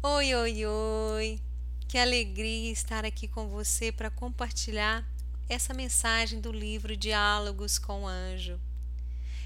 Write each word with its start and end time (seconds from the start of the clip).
Oi, 0.00 0.32
oi, 0.32 0.64
oi! 0.64 1.40
Que 1.88 1.98
alegria 1.98 2.70
estar 2.70 3.04
aqui 3.04 3.26
com 3.26 3.48
você 3.48 3.90
para 3.90 4.08
compartilhar 4.08 5.04
essa 5.48 5.74
mensagem 5.74 6.40
do 6.40 6.52
livro 6.52 6.96
Diálogos 6.96 7.80
com 7.80 8.04
o 8.04 8.06
Anjo. 8.06 8.60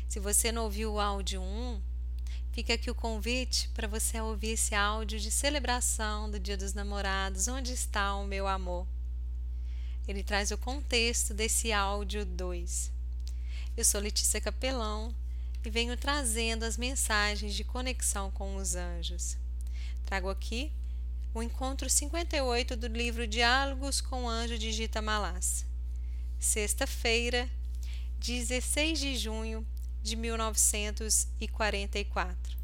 Se 0.07 0.21
você 0.21 0.53
não 0.53 0.65
ouviu 0.65 0.93
o 0.93 1.01
áudio 1.01 1.41
1, 1.41 1.81
fica 2.53 2.75
aqui 2.75 2.91
o 2.91 2.95
convite 2.95 3.71
para 3.71 3.89
você 3.89 4.21
ouvir 4.21 4.51
esse 4.51 4.75
áudio 4.75 5.19
de 5.19 5.31
celebração 5.31 6.31
do 6.31 6.39
Dia 6.39 6.59
dos 6.59 6.75
Namorados, 6.75 7.49
Onde 7.49 7.73
está 7.73 8.15
o 8.17 8.27
meu 8.27 8.47
amor? 8.47 8.87
Ele 10.07 10.23
traz 10.23 10.51
o 10.51 10.59
contexto 10.59 11.33
desse 11.33 11.73
áudio 11.73 12.27
2. 12.27 12.93
Eu 13.75 13.87
sou 13.87 14.03
Letícia 14.03 14.39
Capelão 14.39 15.15
e 15.65 15.71
venho 15.71 15.97
trazendo 15.97 16.65
as 16.65 16.77
mensagens 16.77 17.55
de 17.55 17.65
conexão 17.65 18.31
com 18.31 18.57
os 18.57 18.75
anjos. 18.75 19.41
Trago 20.05 20.29
aqui 20.29 20.71
o 21.35 21.43
encontro 21.43 21.89
58 21.89 22.77
do 22.77 22.89
livro 22.89 23.27
Diálogos 23.27 24.03
com 24.03 24.25
o 24.25 24.29
Anjo 24.29 24.59
de 24.59 24.71
Gita 24.71 25.01
Malas. 25.01 25.65
Sexta-feira, 26.39 27.49
16 28.19 29.01
de 29.01 29.17
junho 29.17 29.67
de 30.03 30.15
1944. 30.15 32.55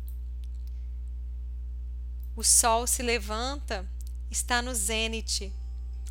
O 2.37 2.45
sol 2.45 2.87
se 2.87 3.02
levanta, 3.02 3.91
está 4.30 4.60
no 4.60 4.74
zênite. 4.74 5.51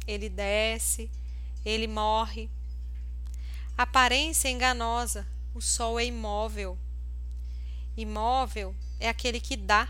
Ele 0.07 0.27
desce, 0.27 1.11
ele 1.63 1.87
morre. 1.87 2.49
Aparência 3.77 4.49
enganosa, 4.49 5.27
o 5.53 5.61
sol 5.61 5.99
é 5.99 6.05
imóvel. 6.05 6.75
Imóvel 7.95 8.75
é 8.99 9.07
aquele 9.07 9.39
que 9.39 9.55
dá 9.55 9.87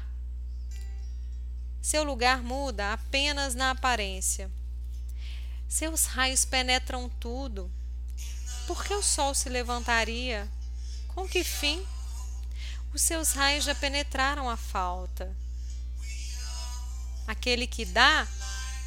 seu 1.82 2.04
lugar 2.04 2.44
muda 2.44 2.94
apenas 2.94 3.56
na 3.56 3.72
aparência. 3.72 4.52
Seus 5.68 6.06
raios 6.06 6.46
penetram 6.46 7.10
tudo. 7.10 7.72
Por 8.66 8.84
que 8.84 8.94
o 8.94 9.04
sol 9.04 9.34
se 9.34 9.50
levantaria? 9.50 10.50
Com 11.10 11.28
que 11.28 11.44
fim? 11.44 11.86
Os 12.94 13.02
seus 13.02 13.32
raios 13.32 13.66
já 13.66 13.76
penetraram 13.76 14.50
a 14.50 14.58
falta. 14.58 15.36
Aquele 17.28 17.68
que 17.68 17.86
dá, 17.86 18.28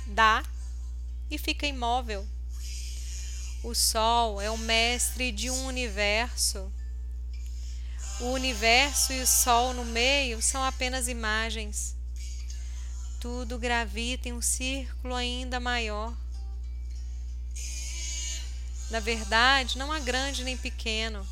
dá 0.06 0.42
e 1.30 1.38
fica 1.38 1.66
imóvel. 1.66 2.26
O 3.62 3.74
sol 3.74 4.40
é 4.40 4.50
o 4.50 4.56
mestre 4.56 5.30
de 5.30 5.50
um 5.50 5.66
universo. 5.66 6.72
O 8.20 8.32
universo 8.32 9.12
e 9.12 9.20
o 9.20 9.26
sol 9.26 9.74
no 9.74 9.84
meio 9.84 10.42
são 10.42 10.62
apenas 10.62 11.08
imagens 11.08 11.99
tudo 13.20 13.58
gravita 13.58 14.30
em 14.30 14.32
um 14.32 14.40
círculo 14.40 15.14
ainda 15.14 15.60
maior. 15.60 16.16
Na 18.90 18.98
verdade, 18.98 19.78
não 19.78 19.92
há 19.92 20.00
grande 20.00 20.42
nem 20.42 20.56
pequeno. 20.56 21.24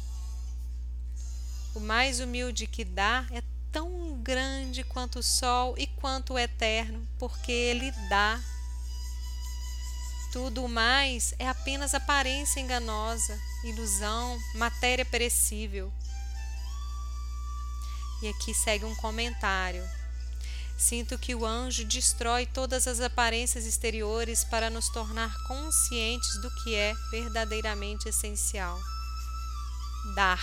O 1.75 1.81
mais 1.81 2.21
humilde 2.21 2.67
que 2.67 2.85
dá 2.85 3.27
é 3.33 3.43
tão 3.73 4.21
grande 4.23 4.85
quanto 4.85 5.21
o 5.21 5.23
sol 5.23 5.75
e 5.79 5.87
quanto 5.87 6.35
o 6.35 6.39
eterno, 6.39 7.09
porque 7.19 7.51
ele 7.51 7.91
dá. 8.09 8.39
Tudo 10.31 10.69
mais 10.69 11.35
é 11.39 11.49
apenas 11.49 11.95
aparência 11.95 12.61
enganosa, 12.61 13.41
ilusão, 13.65 14.39
matéria 14.55 15.07
perecível. 15.07 15.91
E 18.23 18.29
aqui 18.29 18.53
segue 18.53 18.85
um 18.85 18.95
comentário. 18.97 19.98
Sinto 20.79 21.19
que 21.19 21.35
o 21.35 21.45
anjo 21.45 21.85
destrói 21.85 22.47
todas 22.47 22.87
as 22.87 23.01
aparências 23.01 23.67
exteriores 23.67 24.45
para 24.45 24.71
nos 24.71 24.89
tornar 24.91 25.37
conscientes 25.49 26.41
do 26.41 26.49
que 26.63 26.73
é 26.73 26.95
verdadeiramente 27.11 28.09
essencial. 28.09 28.79
Dar. 30.15 30.41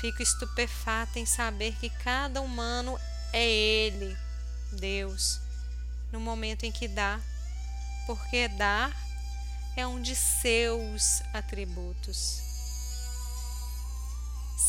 Fico 0.00 0.20
estupefata 0.20 1.20
em 1.20 1.24
saber 1.24 1.76
que 1.78 1.88
cada 2.02 2.40
humano 2.40 2.98
é 3.32 3.48
Ele, 3.48 4.18
Deus, 4.72 5.38
no 6.10 6.18
momento 6.18 6.64
em 6.64 6.72
que 6.72 6.88
dá, 6.88 7.20
porque 8.04 8.48
dar 8.48 8.90
é 9.76 9.86
um 9.86 10.02
de 10.02 10.16
seus 10.16 11.22
atributos. 11.32 12.40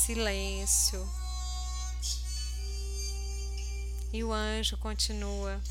Silêncio 0.06 1.31
e 4.14 4.24
o 4.24 4.32
anjo 4.32 4.78
continua. 4.78 5.62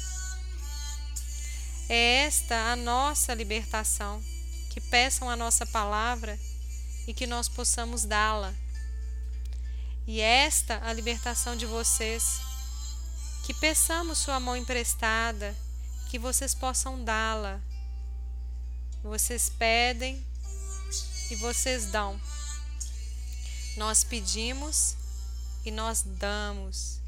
É 1.89 2.25
esta 2.25 2.73
a 2.73 2.77
nossa 2.77 3.35
libertação, 3.35 4.23
que 4.71 4.81
peçam 4.81 5.29
a 5.29 5.37
nossa 5.37 5.67
palavra 5.67 6.39
e 7.07 7.13
que 7.13 7.27
nós 7.27 7.49
possamos 7.49 8.05
dá-la. 8.05 8.55
E 10.07 10.21
esta 10.21 10.81
a 10.85 10.93
libertação 10.93 11.57
de 11.57 11.67
vocês, 11.67 12.41
que 13.45 13.53
peçamos 13.55 14.19
sua 14.19 14.39
mão 14.39 14.57
emprestada, 14.57 15.55
que 16.09 16.19
vocês 16.19 16.55
possam 16.55 17.03
dá-la. 17.05 17.61
Vocês 19.03 19.49
pedem 19.49 20.25
e 21.31 21.37
vocês 21.37 21.87
dão. 21.87 22.21
Nós 23.77 24.05
pedimos 24.05 24.95
e 25.65 25.71
nós 25.71 26.03
damos. 26.03 27.00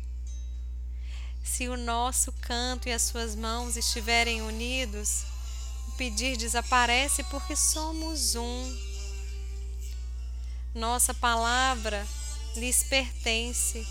Se 1.42 1.68
o 1.68 1.76
nosso 1.76 2.32
canto 2.40 2.88
e 2.88 2.92
as 2.92 3.02
suas 3.02 3.34
mãos 3.34 3.76
estiverem 3.76 4.42
unidos, 4.42 5.24
o 5.88 5.92
pedir 5.92 6.36
desaparece 6.36 7.24
porque 7.24 7.56
somos 7.56 8.34
um. 8.34 8.78
Nossa 10.74 11.12
palavra 11.12 12.06
lhes 12.56 12.82
pertence 12.84 13.86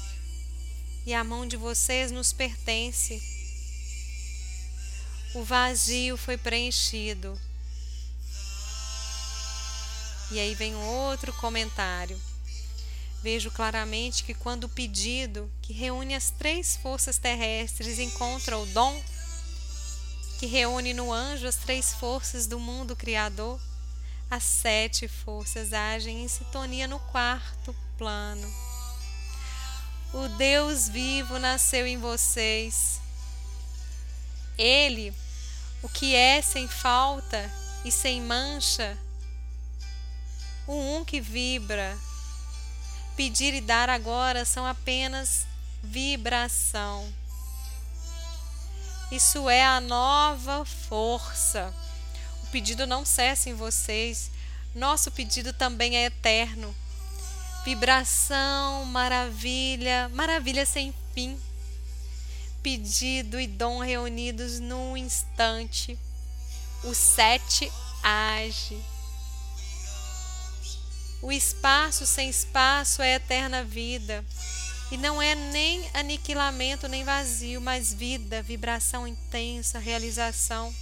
e 1.05 1.13
a 1.13 1.23
mão 1.23 1.45
de 1.45 1.57
vocês 1.57 2.11
nos 2.11 2.31
pertence. 2.31 3.21
O 5.33 5.43
vazio 5.43 6.17
foi 6.17 6.37
preenchido. 6.37 7.39
E 10.31 10.39
aí 10.39 10.55
vem 10.55 10.75
outro 10.75 11.33
comentário. 11.33 12.19
Vejo 13.21 13.51
claramente 13.51 14.23
que 14.23 14.33
quando 14.33 14.63
o 14.63 14.69
pedido, 14.69 15.51
que 15.61 15.73
reúne 15.73 16.15
as 16.15 16.31
três 16.31 16.75
forças 16.77 17.19
terrestres, 17.19 17.99
encontra 17.99 18.57
o 18.57 18.65
dom, 18.67 18.99
que 20.39 20.47
reúne 20.47 20.91
no 20.91 21.13
anjo 21.13 21.47
as 21.47 21.55
três 21.55 21.93
forças 21.93 22.47
do 22.47 22.59
mundo 22.59 22.95
criador, 22.95 23.61
as 24.27 24.43
sete 24.43 25.07
forças 25.07 25.71
agem 25.71 26.23
em 26.23 26.27
sintonia 26.27 26.87
no 26.87 26.99
quarto 26.99 27.75
plano. 27.95 28.51
O 30.13 30.27
Deus 30.37 30.89
vivo 30.89 31.37
nasceu 31.37 31.85
em 31.85 31.97
vocês. 31.97 32.99
Ele, 34.57 35.13
o 35.83 35.87
que 35.87 36.15
é 36.15 36.41
sem 36.41 36.67
falta 36.67 37.51
e 37.85 37.91
sem 37.91 38.19
mancha, 38.21 38.97
o 40.65 40.73
um 40.73 41.05
que 41.05 41.21
vibra, 41.21 41.97
pedir 43.15 43.53
e 43.53 43.61
dar 43.61 43.89
agora 43.89 44.45
são 44.45 44.65
apenas 44.65 45.45
vibração. 45.83 47.11
Isso 49.11 49.49
é 49.49 49.63
a 49.63 49.81
nova 49.81 50.63
força. 50.63 51.73
O 52.43 52.47
pedido 52.47 52.87
não 52.87 53.05
cessa 53.05 53.49
em 53.49 53.53
vocês. 53.53 54.31
Nosso 54.73 55.11
pedido 55.11 55.51
também 55.51 55.97
é 55.97 56.05
eterno. 56.05 56.73
Vibração, 57.65 58.85
maravilha, 58.85 60.09
maravilha 60.13 60.65
sem 60.65 60.93
fim. 61.13 61.37
Pedido 62.63 63.39
e 63.39 63.47
dom 63.47 63.79
reunidos 63.79 64.59
num 64.59 64.95
instante. 64.95 65.99
O 66.83 66.93
sete 66.93 67.71
age. 68.01 68.81
O 71.21 71.31
espaço 71.31 72.05
sem 72.05 72.29
espaço 72.29 73.01
é 73.01 73.15
eterna 73.15 73.63
vida. 73.63 74.25
E 74.91 74.97
não 74.97 75.21
é 75.21 75.35
nem 75.35 75.89
aniquilamento 75.93 76.87
nem 76.87 77.03
vazio, 77.03 77.61
mas 77.61 77.93
vida, 77.93 78.41
vibração 78.41 79.07
intensa, 79.07 79.79
realização. 79.79 80.73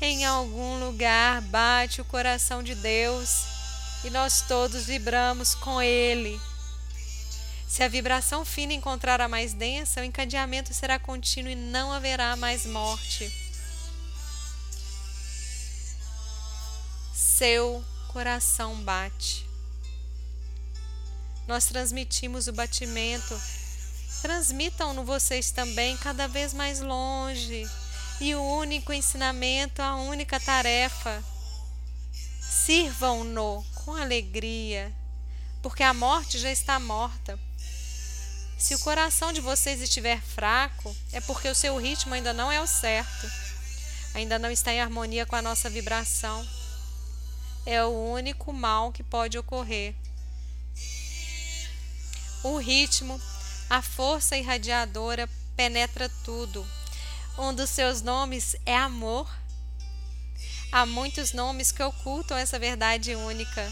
Em 0.00 0.24
algum 0.24 0.78
lugar 0.78 1.42
bate 1.42 2.00
o 2.00 2.04
coração 2.04 2.62
de 2.62 2.74
Deus 2.76 3.44
e 4.04 4.10
nós 4.10 4.42
todos 4.42 4.86
vibramos 4.86 5.54
com 5.56 5.82
Ele. 5.82 6.40
Se 7.68 7.82
a 7.82 7.88
vibração 7.88 8.44
fina 8.44 8.72
encontrar 8.72 9.20
a 9.20 9.28
mais 9.28 9.52
densa, 9.52 10.00
o 10.00 10.04
encadeamento 10.04 10.72
será 10.72 10.98
contínuo 10.98 11.50
e 11.50 11.54
não 11.54 11.92
haverá 11.92 12.34
mais 12.36 12.64
morte. 12.64 13.30
Seu 17.12 17.84
coração 18.18 18.74
bate. 18.82 19.48
Nós 21.46 21.66
transmitimos 21.66 22.48
o 22.48 22.52
batimento 22.52 23.40
transmitam 24.20 24.92
no 24.92 25.04
vocês 25.04 25.52
também 25.52 25.96
cada 25.98 26.26
vez 26.26 26.52
mais 26.52 26.80
longe. 26.80 27.64
E 28.20 28.34
o 28.34 28.42
único 28.42 28.92
ensinamento, 28.92 29.80
a 29.80 29.94
única 29.94 30.40
tarefa, 30.40 31.22
sirvam-no 32.40 33.64
com 33.76 33.94
alegria, 33.94 34.92
porque 35.62 35.84
a 35.84 35.94
morte 35.94 36.40
já 36.40 36.50
está 36.50 36.80
morta. 36.80 37.38
Se 38.58 38.74
o 38.74 38.80
coração 38.80 39.32
de 39.32 39.40
vocês 39.40 39.80
estiver 39.80 40.20
fraco, 40.20 40.92
é 41.12 41.20
porque 41.20 41.48
o 41.48 41.54
seu 41.54 41.76
ritmo 41.76 42.14
ainda 42.14 42.32
não 42.32 42.50
é 42.50 42.60
o 42.60 42.66
certo, 42.66 43.30
ainda 44.12 44.40
não 44.40 44.50
está 44.50 44.72
em 44.72 44.80
harmonia 44.80 45.24
com 45.24 45.36
a 45.36 45.42
nossa 45.42 45.70
vibração. 45.70 46.57
É 47.68 47.84
o 47.84 47.90
único 47.90 48.50
mal 48.50 48.90
que 48.90 49.02
pode 49.02 49.36
ocorrer. 49.36 49.94
O 52.42 52.56
ritmo, 52.56 53.20
a 53.68 53.82
força 53.82 54.38
irradiadora 54.38 55.28
penetra 55.54 56.08
tudo. 56.24 56.66
Um 57.38 57.54
dos 57.54 57.68
seus 57.68 58.00
nomes 58.00 58.56
é 58.64 58.74
amor. 58.74 59.30
Há 60.72 60.86
muitos 60.86 61.34
nomes 61.34 61.70
que 61.70 61.82
ocultam 61.82 62.38
essa 62.38 62.58
verdade 62.58 63.14
única. 63.14 63.70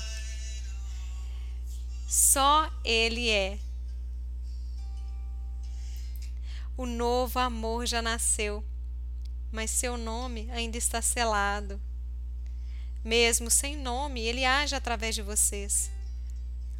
Só 2.06 2.70
Ele 2.84 3.30
é 3.30 3.58
o 6.76 6.84
novo 6.84 7.38
amor 7.38 7.86
já 7.86 8.02
nasceu, 8.02 8.62
mas 9.50 9.70
seu 9.70 9.96
nome 9.96 10.50
ainda 10.50 10.76
está 10.76 11.00
selado. 11.00 11.80
Mesmo 13.06 13.48
sem 13.52 13.76
nome, 13.76 14.20
ele 14.20 14.44
age 14.44 14.74
através 14.74 15.14
de 15.14 15.22
vocês. 15.22 15.92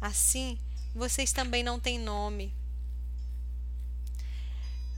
Assim, 0.01 0.59
vocês 0.93 1.31
também 1.31 1.63
não 1.63 1.79
têm 1.79 1.97
nome. 1.97 2.53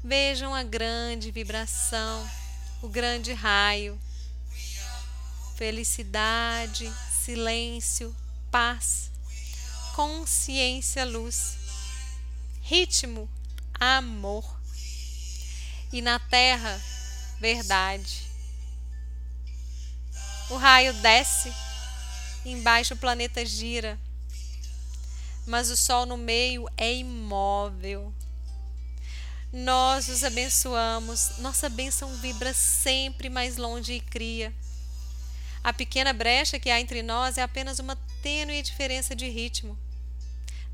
Vejam 0.04 0.56
a 0.56 0.64
grande 0.64 1.30
vibração, 1.30 2.28
o 2.82 2.90
grande 2.90 3.32
raio. 3.32 4.02
Felicidade, 5.56 6.92
silêncio, 7.24 8.16
paz, 8.50 9.12
consciência, 9.96 11.06
luz, 11.06 11.60
ritmo, 12.64 13.30
amor 13.80 14.60
e 15.94 16.02
na 16.02 16.18
terra 16.18 16.82
verdade. 17.40 18.29
O 20.50 20.58
raio 20.58 20.94
desce, 20.94 21.54
embaixo 22.44 22.96
o 22.96 22.98
planeta 22.98 23.46
gira, 23.46 24.00
mas 25.46 25.70
o 25.70 25.78
sol 25.78 26.06
no 26.06 26.18
meio 26.18 26.68
é 26.76 26.92
imóvel. 26.94 28.14
Nós 29.54 30.10
os 30.10 30.24
abençoamos, 30.24 31.38
nossa 31.38 31.70
bênção 31.70 32.16
vibra 32.18 32.54
sempre 32.54 33.30
mais 33.30 33.58
longe 33.58 33.94
e 33.94 34.00
cria. 34.00 34.54
A 35.64 35.72
pequena 35.72 36.14
brecha 36.14 36.60
que 36.60 36.70
há 36.70 36.80
entre 36.80 37.04
nós 37.04 37.38
é 37.38 37.44
apenas 37.44 37.80
uma 37.80 37.96
tênue 38.24 38.62
diferença 38.62 39.16
de 39.16 39.28
ritmo. 39.30 39.78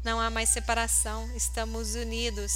Não 0.04 0.19
há 0.19 0.30
mais 0.30 0.50
separação, 0.50 1.30
estamos 1.36 1.95
unidos. 1.95 2.51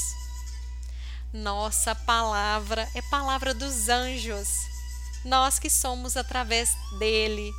Nossa 1.34 1.94
palavra 1.94 2.88
é 2.96 3.02
palavra 3.04 3.54
dos 3.54 3.90
anjos. 3.90 4.79
Nós 5.26 5.60
que 5.60 5.70
somos 5.70 6.16
através 6.16 6.76
dele. 6.98 7.52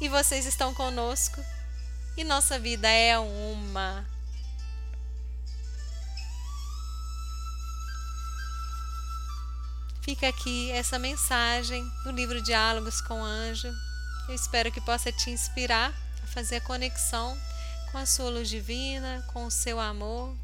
E 0.00 0.08
vocês 0.08 0.46
estão 0.46 0.72
conosco. 0.74 1.40
E 2.16 2.24
nossa 2.24 2.58
vida 2.58 2.88
é 2.88 3.18
uma. 3.18 4.06
Fica 10.02 10.28
aqui 10.28 10.70
essa 10.72 10.98
mensagem 10.98 11.88
do 12.02 12.10
livro 12.10 12.42
Diálogos 12.42 13.00
com 13.00 13.22
Anjo. 13.22 13.72
Eu 14.28 14.34
espero 14.34 14.72
que 14.72 14.80
possa 14.80 15.12
te 15.12 15.30
inspirar 15.30 15.92
a 16.22 16.26
fazer 16.26 16.56
a 16.56 16.60
conexão 16.60 17.38
com 17.90 17.98
a 17.98 18.06
sua 18.06 18.30
luz 18.30 18.48
divina, 18.48 19.24
com 19.32 19.46
o 19.46 19.50
seu 19.50 19.78
amor, 19.78 20.34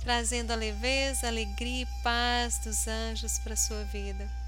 trazendo 0.00 0.52
a 0.52 0.56
leveza, 0.56 1.28
alegria 1.28 1.82
e 1.82 2.02
paz 2.02 2.58
dos 2.64 2.88
anjos 2.88 3.38
para 3.38 3.54
a 3.54 3.56
sua 3.56 3.84
vida. 3.84 4.45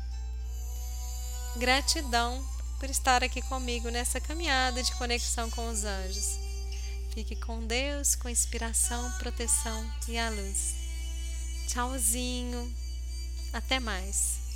Gratidão 1.58 2.46
por 2.78 2.88
estar 2.88 3.24
aqui 3.24 3.42
comigo 3.42 3.90
nessa 3.90 4.20
caminhada 4.20 4.80
de 4.80 4.92
conexão 4.92 5.50
com 5.50 5.68
os 5.68 5.82
anjos. 5.82 6.38
Fique 7.12 7.34
com 7.34 7.66
Deus, 7.66 8.14
com 8.14 8.28
inspiração, 8.28 9.10
proteção 9.18 9.84
e 10.06 10.16
a 10.16 10.30
luz. 10.30 10.74
Tchauzinho. 11.66 12.72
Até 13.52 13.80
mais. 13.80 14.47